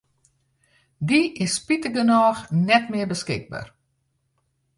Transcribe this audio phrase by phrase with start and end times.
[1.07, 3.65] Dy is spitigernôch net mear beskikber.